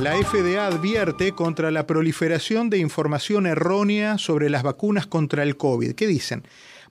[0.00, 5.92] La FDA advierte contra la proliferación de información errónea sobre las vacunas contra el COVID.
[5.92, 6.42] ¿Qué dicen?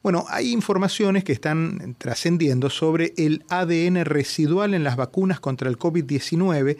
[0.01, 5.77] Bueno, hay informaciones que están trascendiendo sobre el ADN residual en las vacunas contra el
[5.77, 6.77] COVID-19,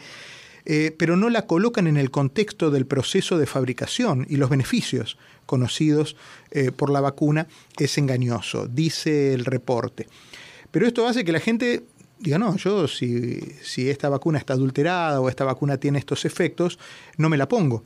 [0.64, 5.18] eh, pero no la colocan en el contexto del proceso de fabricación y los beneficios
[5.44, 6.16] conocidos
[6.50, 10.06] eh, por la vacuna es engañoso, dice el reporte.
[10.70, 11.84] Pero esto hace que la gente
[12.24, 16.78] diga, no, yo si, si esta vacuna está adulterada o esta vacuna tiene estos efectos,
[17.18, 17.84] no me la pongo.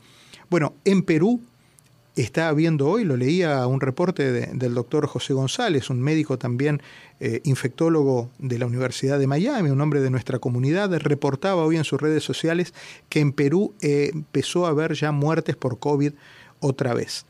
[0.48, 1.42] Bueno, en Perú
[2.14, 6.80] está habiendo hoy, lo leía un reporte del doctor José González, un médico también
[7.20, 11.84] eh, infectólogo de la Universidad de Miami, un hombre de nuestra comunidad, reportaba hoy en
[11.84, 12.74] sus redes sociales
[13.08, 16.12] que en Perú eh, empezó a haber ya muertes por COVID
[16.60, 17.26] otra vez.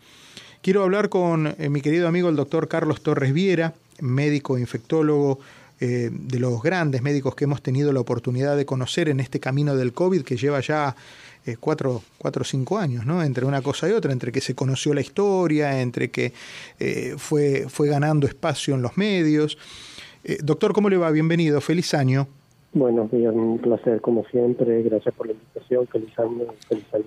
[0.62, 5.38] Quiero hablar con eh, mi querido amigo el doctor Carlos Torres Viera, médico infectólogo
[5.80, 9.76] eh, de los grandes médicos que hemos tenido la oportunidad de conocer en este camino
[9.76, 10.96] del COVID que lleva ya
[11.46, 13.22] eh, cuatro, o cinco años, ¿no?
[13.22, 16.32] Entre una cosa y otra, entre que se conoció la historia, entre que
[16.80, 19.56] eh, fue, fue ganando espacio en los medios.
[20.42, 21.12] doctor, ¿cómo le va?
[21.12, 22.26] Bienvenido, feliz año.
[22.72, 27.04] Buenos días, un placer como siempre, gracias por la invitación, feliz año, feliz año.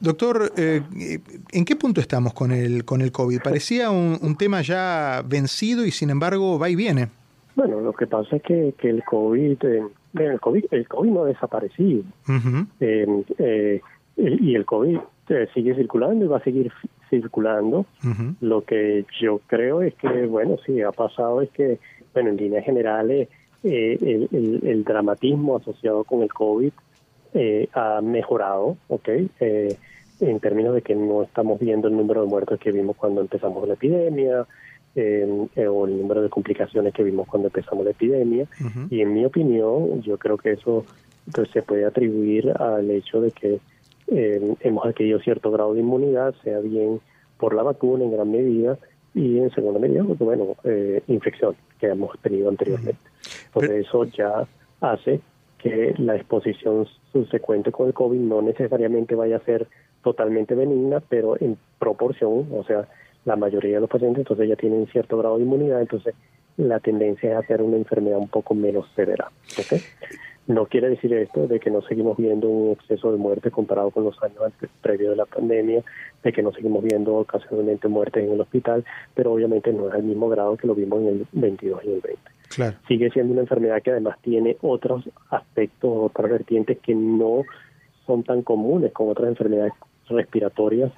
[0.00, 3.40] Doctor, ¿en qué punto estamos con el, con el COVID?
[3.40, 7.08] Parecía un, un tema ya vencido y sin embargo va y viene.
[7.56, 11.22] Bueno, lo que pasa es que, que el COVID, eh, el COVID, el COVID no
[11.22, 12.02] ha desaparecido.
[12.80, 13.80] Eh, eh,
[14.16, 14.98] y el COVID
[15.54, 16.70] sigue circulando y va a seguir
[17.08, 17.86] circulando.
[18.42, 21.78] Lo que yo creo es que, bueno, sí, ha pasado es que,
[22.12, 23.28] bueno, en líneas generales,
[23.62, 26.72] el, el, el, dramatismo asociado con el COVID
[27.72, 29.08] ha mejorado, ¿ok?
[30.20, 33.66] En términos de que no estamos viendo el número de muertos que vimos cuando empezamos
[33.66, 34.46] la epidemia,
[34.98, 38.46] eh, o el número de complicaciones que vimos cuando empezamos la epidemia.
[38.88, 40.86] Y en mi opinión, yo creo que eso
[41.34, 43.60] pues, se puede atribuir al hecho de que
[44.08, 47.00] eh, hemos adquirido cierto grado de inmunidad, sea bien
[47.36, 48.78] por la vacuna en gran medida
[49.14, 53.00] y en segunda medida, porque, bueno, eh, infección que hemos tenido anteriormente.
[53.48, 54.46] Entonces eso ya
[54.80, 55.20] hace
[55.58, 59.66] que la exposición subsecuente con el COVID no necesariamente vaya a ser
[60.06, 62.86] totalmente benigna, pero en proporción, o sea,
[63.24, 66.14] la mayoría de los pacientes entonces ya tienen cierto grado de inmunidad, entonces
[66.56, 69.32] la tendencia es a hacer una enfermedad un poco menos severa.
[70.46, 74.04] No quiere decir esto de que no seguimos viendo un exceso de muerte comparado con
[74.04, 75.82] los años antes, previos de la pandemia,
[76.22, 80.04] de que no seguimos viendo ocasionalmente muertes en el hospital, pero obviamente no es al
[80.04, 82.20] mismo grado que lo vimos en el 22 y el 20.
[82.50, 82.76] Claro.
[82.86, 87.42] Sigue siendo una enfermedad que además tiene otros aspectos, otras vertientes que no
[88.06, 89.72] son tan comunes como otras enfermedades
[90.08, 90.92] respiratorias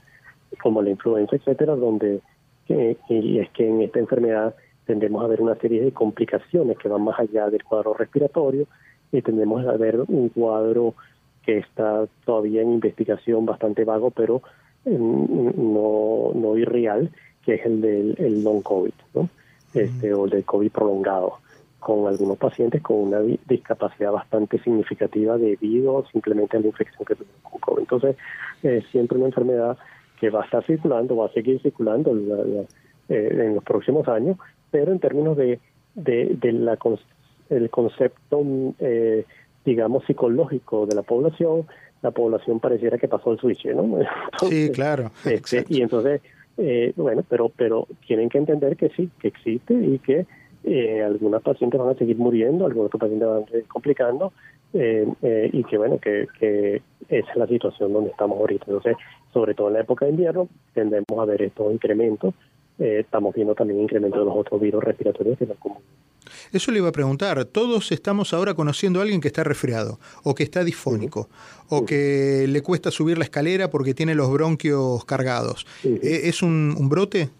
[0.63, 2.21] como la influenza, etcétera, donde
[2.69, 4.55] y es que en esta enfermedad
[4.85, 8.67] tendemos a ver una serie de complicaciones que van más allá del cuadro respiratorio
[9.13, 10.95] y tendemos a ver un cuadro
[11.45, 14.43] que está todavía en investigación bastante vago, pero
[14.85, 17.11] no, no irreal,
[17.45, 19.29] que es el del el long COVID, ¿no?
[19.75, 21.39] Este, o el del COVID prolongado,
[21.79, 27.41] con algunos pacientes con una discapacidad bastante significativa debido simplemente a la infección que tuvieron
[27.43, 27.81] con COVID.
[27.81, 28.17] Entonces,
[28.63, 29.77] es siempre una enfermedad
[30.21, 32.67] que va a estar circulando, va a seguir circulando eh,
[33.09, 34.37] en los próximos años,
[34.71, 35.61] pero en términos de,
[35.95, 36.79] de, la,
[37.51, 38.43] el concepto,
[38.81, 39.25] eh,
[39.65, 41.67] digamos, psicológico de la población,
[42.03, 43.99] la población pareciera que pasó el switch, ¿no?
[44.49, 45.11] sí, claro.
[45.25, 46.21] Este, y entonces,
[46.57, 50.27] eh, bueno, pero, pero tienen que entender que sí, que existe y que
[50.65, 54.33] eh, algunas pacientes van a seguir muriendo, algunos pacientes van a seguir complicando,
[54.75, 58.67] eh, eh, y que bueno, que, que esa es la situación donde estamos ahorita.
[58.67, 58.97] Entonces,
[59.33, 62.35] sobre todo en la época de invierno, tendemos a ver estos incrementos.
[62.79, 65.79] Eh, estamos viendo también incrementos de los otros virus respiratorios que no común.
[66.53, 67.45] Eso le iba a preguntar.
[67.47, 71.29] Todos estamos ahora conociendo a alguien que está resfriado, o que está disfónico,
[71.69, 75.67] o que le cuesta subir la escalera porque tiene los bronquios cargados.
[75.83, 77.31] ¿Es un, brote?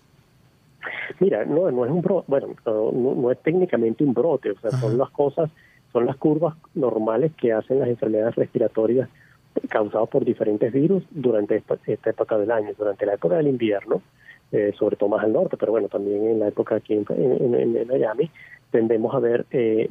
[1.21, 4.97] Mira, no, no es un brote, bueno, no, es técnicamente un brote, o sea, son
[4.97, 5.51] las cosas
[5.93, 9.09] son las curvas normales que hacen las enfermedades respiratorias
[9.69, 11.79] causadas por diferentes virus durante esta,
[12.11, 14.03] época del año, durante la época del invierno,
[14.53, 17.89] eh, sobre todo más al norte, pero bueno, también en la época aquí en, en
[17.89, 18.31] Miami,
[18.71, 19.89] tendemos a ver eh,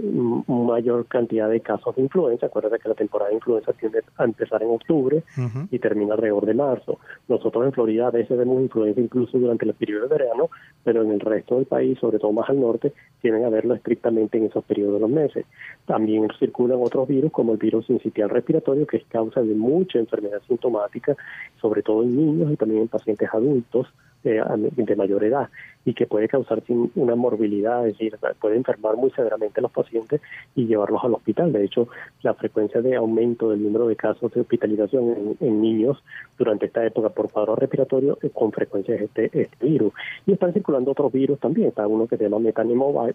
[0.48, 2.46] mayor cantidad de casos de influenza.
[2.46, 5.24] Acuérdate que la temporada de influenza tiende a empezar en octubre
[5.72, 7.00] y termina alrededor de marzo.
[7.28, 10.50] Nosotros en Florida a veces vemos influenza incluso durante el periodo de verano,
[10.84, 14.38] pero en el resto del país, sobre todo más al norte, tienden a verlo estrictamente
[14.38, 15.46] en esos periodos de los meses.
[15.86, 20.42] También circulan otros virus como el virus incitial respiratorio, que es causa de mucha enfermedad
[20.48, 21.16] sintomática,
[21.60, 23.88] sobre todo en niños y también en pacientes adultos
[24.24, 24.42] eh,
[24.76, 25.50] de mayor edad.
[25.88, 26.62] Y que puede causar
[26.96, 30.20] una morbilidad, es decir, puede enfermar muy severamente a los pacientes
[30.54, 31.54] y llevarlos al hospital.
[31.54, 31.88] De hecho,
[32.24, 36.04] la frecuencia de aumento del número de casos de hospitalización en, niños
[36.38, 39.94] durante esta época por cuadro respiratorio eh, con frecuencia es este, este virus.
[40.26, 42.42] Y están circulando otros virus también, está uno que se llama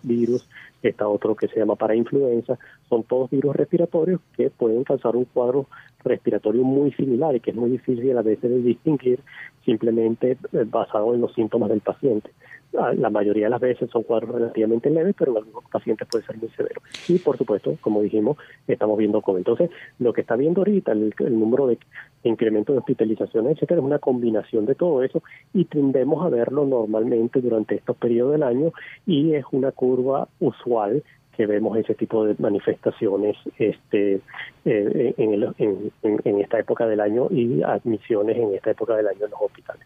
[0.03, 0.49] virus,
[0.83, 2.59] está otro que se llama parainfluenza,
[2.89, 5.67] son todos virus respiratorios que pueden causar un cuadro
[6.05, 9.21] respiratorio muy similar y que es muy difícil a veces de distinguir
[9.65, 12.31] simplemente eh, basado en los síntomas del paciente.
[12.79, 16.25] Ah, la mayoría de las veces son cuadros relativamente leves, pero en algunos pacientes puede
[16.25, 16.81] ser muy severo.
[17.07, 19.39] Y por supuesto, como dijimos, estamos viendo COVID.
[19.39, 21.79] Entonces, lo que está viendo ahorita, el, número de
[22.25, 25.23] incremento de hospitalizaciones, etcétera, es una combinación de todo eso
[25.53, 28.73] y tendemos a verlo normalmente durante estos periodos del año
[29.07, 31.03] y es una curva usual
[31.37, 34.21] que vemos ese tipo de manifestaciones este,
[34.65, 39.41] eh, en, esta época del año y admisiones en esta época del año en los
[39.41, 39.85] hospitales.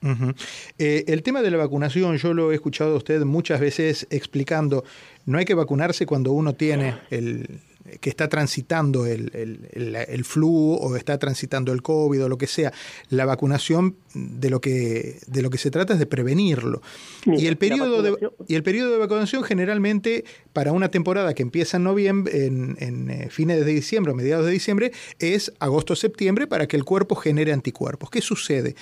[0.79, 4.85] Eh, el tema de la vacunación, yo lo he escuchado a usted muchas veces explicando,
[5.25, 7.61] no hay que vacunarse cuando uno tiene el,
[8.01, 12.73] que está transitando el, el, flu o está transitando el COVID o lo que sea,
[13.09, 16.83] la vacunación de lo que, de lo que se trata es de prevenirlo.
[17.25, 21.77] y, el periodo de, y el periodo de vacunación generalmente para una temporada que empieza
[21.77, 26.67] en noviembre, en, en eh, fines de diciembre o mediados de diciembre, es agosto-septiembre para
[26.67, 28.11] que el cuerpo genere anticuerpos.
[28.11, 28.75] ¿Qué sucede?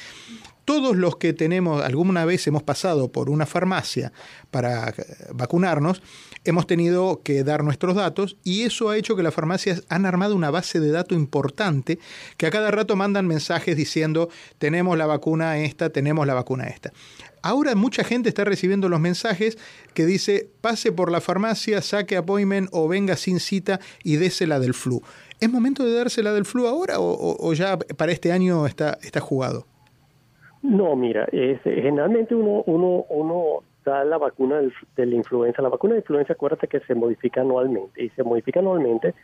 [0.65, 4.13] todos los que tenemos, alguna vez hemos pasado por una farmacia
[4.51, 4.95] para eh,
[5.33, 6.03] vacunarnos,
[6.45, 10.37] hemos tenido que dar nuestros datos y eso ha hecho que las farmacias han armado
[10.37, 11.99] una base de datos importante
[12.37, 16.93] que a cada rato mandan mensajes diciendo tenemos la vacuna esta, tenemos la vacuna esta.
[17.43, 19.59] Ahora mucha gente está recibiendo los mensajes
[19.93, 24.75] que dice pase por la farmacia, saque appointment o venga sin cita y désela del
[24.75, 25.03] flu.
[25.41, 29.67] ¿Es momento de dársela del flu ahora o, ya para este año está, está jugado?
[30.63, 34.61] No, mira, generalmente uno, uno da la vacuna
[34.97, 35.63] de la influenza.
[35.63, 39.15] La vacuna de influenza, acuérdate que se modifica anualmente y se modifica anualmente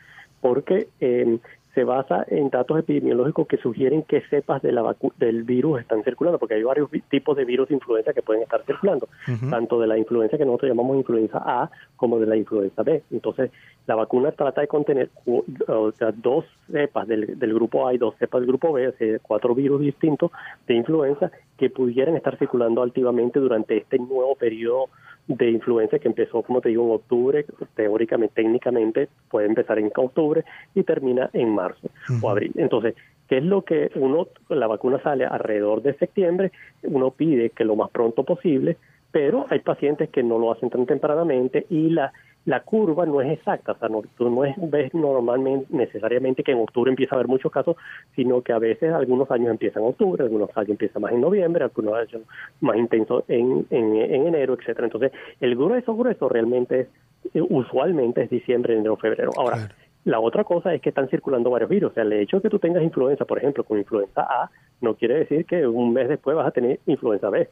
[0.41, 1.39] porque eh,
[1.75, 6.39] se basa en datos epidemiológicos que sugieren que cepas de la del virus están circulando,
[6.39, 9.09] porque hay varios tipos de virus de influenza que pueden estar circulando,
[9.49, 13.03] tanto de la influenza que nosotros llamamos influenza A como de la influenza B.
[13.11, 13.53] Entonces,
[13.87, 18.17] la vacuna trata de contener o sea, dos cepas del, del, grupo A y dos
[18.19, 20.33] cepas del grupo B, o sea, cuatro virus distintos
[20.67, 24.89] de influenza que pudieran estar circulando activamente durante este nuevo periodo
[25.37, 27.47] de influencia que empezó, como te digo, en octubre,
[27.77, 30.45] teóricamente, técnicamente puede empezar en octubre
[30.75, 31.89] y termina en marzo
[32.21, 32.53] o abril.
[32.57, 32.97] Entonces,
[33.29, 36.51] ¿qué es lo que uno, la vacuna sale alrededor de septiembre,
[36.83, 38.77] uno pide que lo más pronto posible,
[39.13, 42.13] pero hay pacientes que no lo hacen tan tempranamente y la
[42.47, 46.53] la curva no es exacta, o sea, no, tú no es, ves normalmente necesariamente que
[46.53, 47.77] en octubre empieza a haber muchos casos,
[48.17, 51.65] sino que a veces algunos años empiezan en octubre, algunos años empiezan más en noviembre,
[51.65, 52.23] algunos años
[52.61, 54.87] más intensos en, en, enero, etcétera.
[54.87, 56.89] Entonces, el grueso grueso realmente es,
[57.35, 59.31] eh, usualmente es diciembre, enero, febrero.
[59.37, 59.69] Ahora,
[60.05, 61.91] la otra cosa es que están circulando varios virus.
[61.91, 64.51] O sea, el hecho de que tú tengas influenza, por ejemplo, con influenza A,
[64.81, 67.49] no quiere decir que un mes después vas a tener influenza B.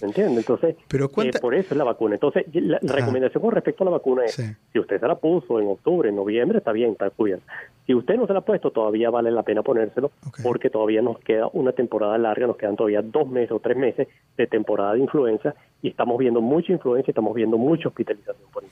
[0.00, 0.38] ¿Me entiendes?
[0.38, 2.14] Entonces, ¿Pero eh, por eso es la vacuna.
[2.14, 4.32] Entonces, la, recomendación con respecto a la vacuna es,
[4.72, 7.42] si usted se la puso en octubre, en noviembre, está bien, está cuidado.
[7.86, 10.10] Si usted no se la ha puesto, todavía vale la pena ponérselo,
[10.42, 14.08] porque todavía nos queda una temporada larga, nos quedan todavía dos meses o tres meses
[14.36, 18.62] de temporada de influenza y estamos viendo mucha influencia, estamos viendo mucha hospitalización por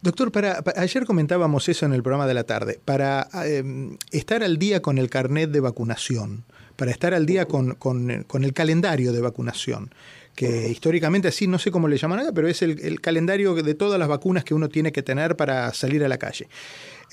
[0.00, 4.56] Doctor, para, ayer comentábamos eso en el programa de la tarde, para em, estar al
[4.56, 6.44] día con el carnet de vacunación,
[6.76, 9.90] para estar al día con, con, el calendario de vacunación,
[10.34, 13.98] que históricamente así, no sé cómo le llaman acá, pero es el, calendario de todas
[13.98, 16.48] las vacunas que uno tiene que tener para salir a la calle.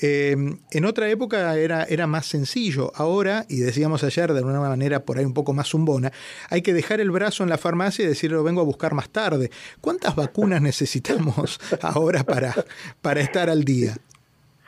[0.02, 0.36] Eh,
[0.72, 2.92] en otra época era, era más sencillo.
[2.96, 6.12] Ahora, y decíamos ayer de una manera por ahí un poco más zumbona,
[6.50, 9.10] hay que dejar el brazo en la farmacia y decir lo vengo a buscar más
[9.10, 9.50] tarde.
[9.82, 12.54] ¿Cuántas vacunas necesitamos ahora para,
[13.02, 13.94] para estar al día?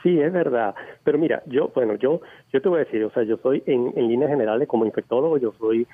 [0.03, 0.75] Sí, es verdad.
[1.05, 3.93] Pero mira, yo, bueno, yo, yo te voy a decir, o sea, yo soy en,
[3.95, 5.88] en líneas generales como infectólogo, yo soy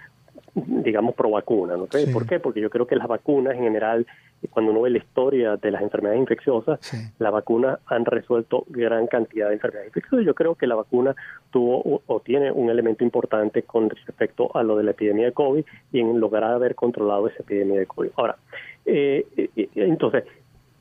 [0.67, 1.75] digamos, pro vacuna.
[1.77, 1.85] ¿no?
[1.85, 2.39] ¿Por qué?
[2.39, 4.05] Porque yo creo que las vacunas en general,
[4.49, 6.79] cuando uno ve la historia de las enfermedades infecciosas,
[7.19, 10.25] las vacunas han resuelto gran cantidad de enfermedades infecciosas.
[10.25, 11.15] Yo creo que la vacuna
[11.51, 15.63] tuvo o, tiene un elemento importante con respecto a lo de la epidemia de COVID
[15.91, 18.09] y en lograr haber controlado esa epidemia de COVID.
[18.15, 18.37] Ahora,
[18.85, 20.23] eh, eh, eh, entonces,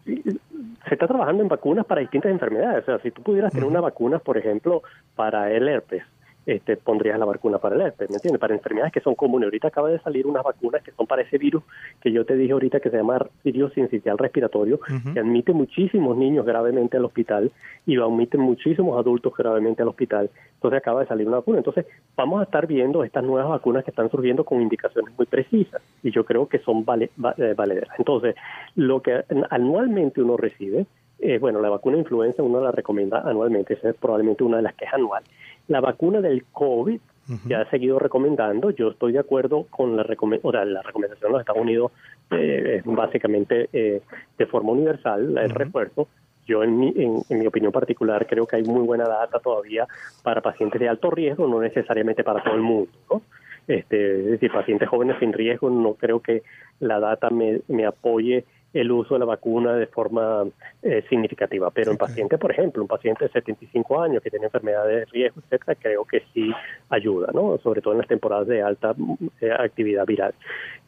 [0.05, 2.83] se está trabajando en vacunas para distintas enfermedades.
[2.83, 4.83] O sea, si tú pudieras tener una vacuna, por ejemplo,
[5.15, 6.03] para el herpes,
[6.49, 8.41] este, pondrías la vacuna para el herpes, ¿me entiendes?
[8.41, 9.49] Para enfermedades que son comunes.
[9.49, 11.63] Ahorita acaba de salir unas vacunas que son para ese virus
[12.01, 14.81] que yo te dije ahorita que se llama virus sincitial respiratorio,
[15.13, 17.53] que admite muchísimos niños gravemente al hospital
[17.85, 20.31] y admite muchísimos adultos gravemente al hospital.
[20.55, 21.59] Entonces acaba de salir una vacuna.
[21.59, 21.85] Entonces
[22.17, 26.11] vamos a estar viendo estas nuevas vacunas que están surgiendo con indicaciones muy precisas y
[26.13, 27.95] yo creo que son vale, eh, valederas.
[27.99, 28.35] Entonces,
[28.75, 30.87] lo que anualmente uno recibe
[31.21, 34.63] eh, bueno, la vacuna de influenza uno la recomienda anualmente, esa es probablemente una de
[34.63, 35.23] las que es anual.
[35.67, 37.01] La vacuna del COVID
[37.45, 40.03] ya ha seguido recomendando, yo estoy de acuerdo con la,
[40.43, 41.93] o la recomendación de los Estados Unidos,
[42.31, 44.01] eh, básicamente eh,
[44.39, 46.09] de forma universal, el refuerzo.
[46.47, 49.87] Yo, en mi, en, mi opinión particular, creo que hay muy buena data todavía
[50.23, 52.91] para pacientes de alto riesgo, no necesariamente para todo el mundo.
[53.11, 53.21] ¿no?
[53.67, 56.43] Este, es decir, pacientes jóvenes sin riesgo, no creo que
[56.81, 60.45] la data me, me apoye el uso de la vacuna de forma
[60.83, 61.71] eh, significativa.
[61.71, 65.41] Pero en pacientes, por ejemplo, un paciente de 75 años que tiene enfermedades de riesgo,
[65.41, 66.53] etcétera, creo que sí
[66.91, 67.59] ayuda, ¿no?
[67.59, 68.95] Sobre todo en las temporadas de alta
[69.41, 70.35] eh, actividad viral.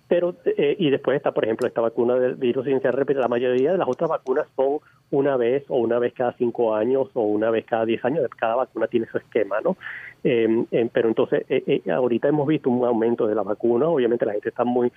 [0.08, 3.78] Pero, eh, y después está, por ejemplo, esta vacuna del virus sincitial La mayoría de
[3.78, 4.80] las otras vacunas son
[5.12, 8.28] una vez o una vez cada cinco años o una vez cada diez años.
[8.36, 9.76] Cada vacuna tiene su esquema, ¿no?
[10.22, 11.44] Em, em, pero entonces,
[11.88, 13.88] ahorita hemos visto un aumento de la vacuna.
[13.88, 14.92] Obviamente la gente está muy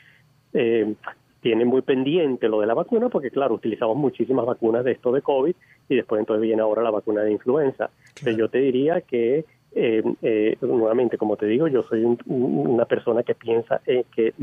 [0.54, 0.94] eh,
[1.44, 5.22] tiene muy pendiente lo de la vacuna, porque claro, utilizamos muchísimas vacunas de esto de
[5.22, 5.54] COVID
[5.90, 7.90] y después entonces viene ahora la vacuna de influenza.
[8.26, 9.44] yo te diría que,
[9.76, 14.34] eh, eh, nuevamente, como te digo, yo soy una persona que piensa que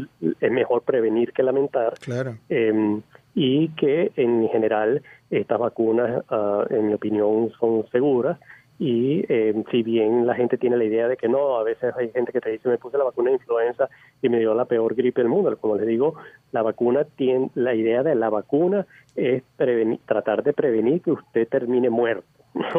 [0.41, 1.95] es mejor prevenir que lamentar.
[2.01, 2.37] Claro.
[2.51, 3.01] Em,
[3.35, 8.39] y que en general estas vacunas, ah, en mi opinión, son seguras
[8.81, 12.11] y eh, si bien la gente tiene la idea de que no, a veces hay
[12.13, 13.91] gente que te dice me puse la vacuna de influenza
[14.23, 15.55] y me dio la peor gripe del mundo.
[15.59, 16.15] Como les digo,
[16.51, 21.47] la vacuna tiene, la idea de la vacuna es prevenir, tratar de prevenir que usted
[21.47, 22.27] termine muerto.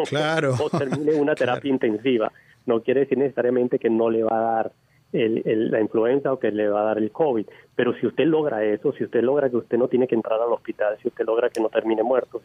[0.09, 0.55] Claro.
[0.59, 2.31] o termine una terapia intensiva.
[2.65, 4.71] No quiere decir necesariamente que no le va a dar
[5.13, 7.45] el, la influenza o que le va a dar el COVID.
[7.75, 10.51] Pero si usted logra eso, si usted logra que usted no tiene que entrar al
[10.51, 12.41] hospital, si usted logra que no termine muerto,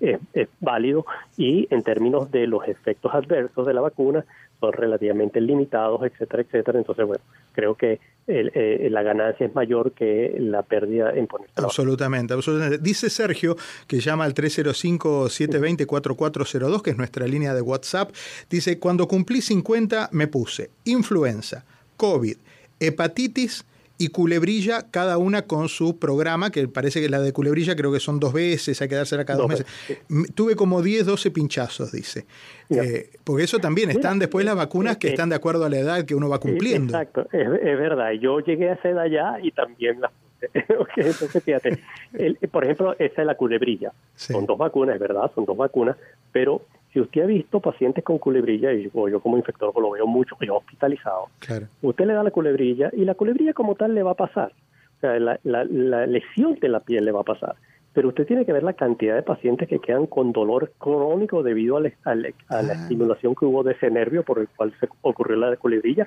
[0.00, 0.18] es,
[0.60, 1.04] válido
[1.36, 4.24] y en términos de los efectos adversos de la vacuna
[4.60, 6.78] son relativamente limitados, etcétera, etcétera.
[6.78, 12.32] Entonces, bueno, creo que eh, la ganancia es mayor que la pérdida en ponerse Absolutamente,
[12.34, 12.78] absolutamente.
[12.78, 13.56] Dice Sergio,
[13.86, 18.10] que llama al 305-720-4402, que es nuestra línea de WhatsApp,
[18.48, 22.36] dice, cuando cumplí 50 me puse influenza COVID,
[22.80, 23.64] hepatitis
[23.98, 28.00] y culebrilla, cada una con su programa, que parece que la de culebrilla creo que
[28.00, 29.66] son dos veces, hay que dársela cada dos, meses.
[30.34, 32.26] Tuve como 10, 12 pinchazos, dice.
[32.68, 36.04] Eh, porque eso también, están después las vacunas que están de acuerdo a la edad
[36.04, 36.92] que uno va cumpliendo.
[36.92, 38.12] Exacto, es, verdad.
[38.12, 40.10] Yo llegué a esa edad ya y también las
[40.96, 41.78] entonces, fíjate,
[42.52, 43.92] por ejemplo, esa es la culebrilla.
[44.14, 45.96] Son dos vacunas, es verdad, son dos vacunas,
[46.30, 46.60] pero
[46.96, 50.56] si usted ha visto pacientes con culebrilla, y yo, como infectólogo lo veo mucho, yo
[50.56, 51.26] hospitalizado,
[51.82, 54.50] usted le da la culebrilla y la culebrilla como tal le va a pasar.
[54.96, 57.56] O sea, la, la, lesión de la piel le va a pasar.
[57.92, 61.76] Pero usted tiene que ver la cantidad de pacientes que quedan con dolor crónico debido
[61.76, 62.72] a, la, a la ah.
[62.72, 66.06] estimulación que hubo de ese nervio por el cual se ocurrió la culebrilla,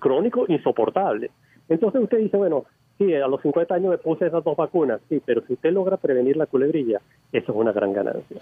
[0.00, 1.30] crónico insoportable.
[1.68, 2.64] Entonces usted dice, bueno,
[2.98, 5.96] Sí, a los 50 años me puse esas dos vacunas, sí, pero si usted logra
[5.96, 7.00] prevenir la culebrilla,
[7.32, 8.36] eso es una gran ganancia.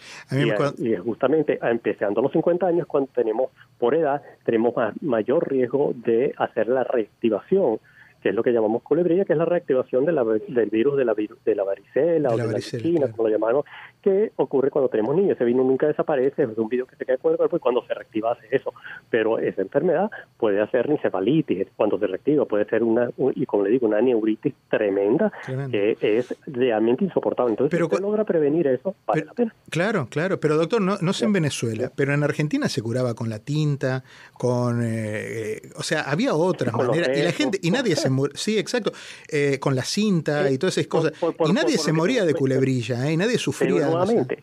[0.78, 6.34] y, justamente empezando a los 50 años, cuando tenemos por edad, tenemos mayor riesgo de
[6.36, 7.80] hacer la reactivación
[8.22, 11.04] que es lo que llamamos culebrilla, que es la reactivación de la, del virus de
[11.04, 13.64] la, de la varicela o de la varicela, como lo llamamos,
[14.00, 15.36] que ocurre cuando tenemos niños.
[15.36, 17.84] Ese virus nunca desaparece, es un virus que se queda con el cuerpo y cuando
[17.86, 18.72] se reactiva hace eso.
[19.10, 23.70] Pero esa enfermedad puede hacer encefalitis cuando se reactiva, puede ser una, y como le
[23.70, 25.32] digo, una neuritis tremenda,
[25.70, 27.52] que es realmente insoportable.
[27.52, 29.54] Entonces, pero, si usted logra prevenir eso, vale la pena.
[29.68, 33.28] Claro, claro, pero doctor, no, no sé en Venezuela, pero en Argentina se curaba con
[33.28, 37.96] la tinta, con, eh, eh, o sea, había otras maneras, y la gente, y nadie
[37.96, 38.92] se sí, exacto,
[39.28, 41.12] eh, con la cinta y todas esas cosas.
[41.46, 43.12] y nadie se moría de culebrilla, ¿eh?
[43.12, 43.86] y nadie sufría.
[43.86, 44.42] nuevamente,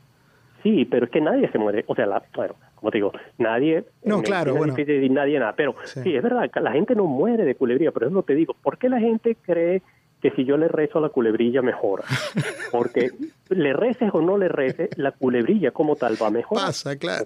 [0.64, 1.84] sí, pero es que nadie se muere.
[1.88, 3.84] O sea, la, bueno, como te digo, nadie.
[4.04, 4.76] No, claro, bueno.
[5.10, 5.54] Nadie nada.
[5.56, 6.16] Pero sí.
[6.16, 8.56] es verdad, la gente no muere de culebrilla, pero eso lo te digo.
[8.62, 9.82] ¿Por qué la gente cree
[10.22, 12.04] que si yo le rezo a la culebrilla mejora?
[12.72, 13.12] Porque
[13.50, 16.68] le reces o no le reces, la culebrilla como tal va a mejorar.
[16.68, 17.26] Pasa, claro.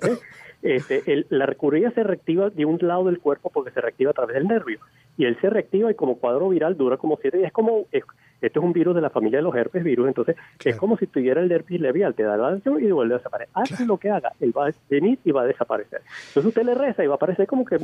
[0.64, 4.36] Este, la culebrilla se reactiva de un lado del cuerpo porque se reactiva a través
[4.36, 4.80] del nervio
[5.18, 7.48] y él se reactiva y como cuadro viral dura como siete días.
[7.48, 10.76] Es como, esto es un virus de la familia de los herpes virus, entonces es
[10.76, 13.54] como si tuviera el herpes levial, te da la y vuelve a desaparecer.
[13.54, 16.02] Hace lo que haga, él va a venir y va a desaparecer.
[16.28, 17.78] Entonces usted le reza y va a parecer como que,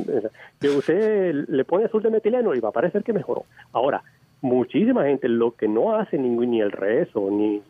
[0.60, 3.44] que usted le pone azul de metileno y va a parecer que mejoró.
[3.72, 4.02] Ahora,
[4.42, 7.62] muchísima gente lo que no hace ningún, ni el rezo, ni,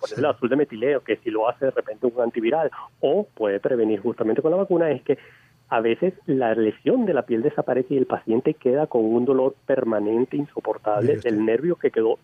[0.00, 2.70] poner el azul de metileno, que si lo hace de repente un antiviral,
[3.00, 5.18] o puede prevenir justamente con la vacuna, es que
[5.68, 9.56] a veces la lesión de la piel desaparece y el paciente queda con un dolor
[9.66, 12.18] permanente, insoportable, del nervio que quedó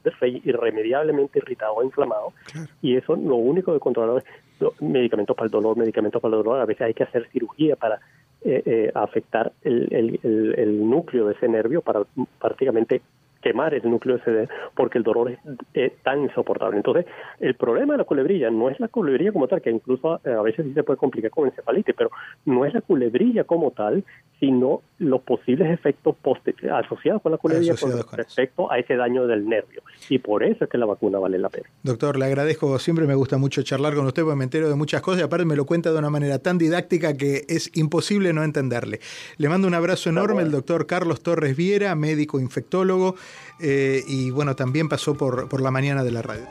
[0.45, 2.33] irremediablemente irritado o inflamado.
[2.81, 6.61] Y eso lo único que controla es medicamentos para el dolor, medicamentos para el dolor.
[6.61, 8.01] A veces hay que hacer cirugía para
[8.45, 12.03] eh, eh, afectar el, el, el, núcleo de ese nervio para
[12.41, 13.01] prácticamente
[13.43, 15.37] quemar el núcleo CD porque el dolor
[15.75, 16.77] es, tan insoportable.
[16.77, 17.07] Entonces,
[17.41, 20.43] el problema de la culebrilla no es la culebrilla como tal, que incluso eh, a
[20.43, 22.11] veces sí se puede complicar con encefalitis, pero
[22.47, 24.05] no es la culebrilla como tal,
[24.41, 26.17] sino los posibles efectos
[26.73, 29.83] asociados con la culebrilla con respecto a ese daño del nervio.
[30.09, 31.69] Y por eso es que la vacuna vale la pena.
[31.83, 35.01] Doctor, le agradezco, siempre me gusta mucho charlar con usted porque me entero de muchas
[35.01, 38.43] cosas y aparte me lo cuenta de una manera tan didáctica que es imposible no
[38.43, 39.01] entenderle.
[39.37, 43.15] Le mando un abrazo enorme, el doctor Carlos Torres Viera, médico infectólogo,
[43.59, 46.47] eh, y bueno, también pasó por, por la mañana de la radio.